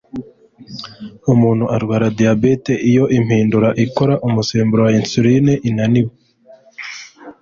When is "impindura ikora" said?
3.17-4.13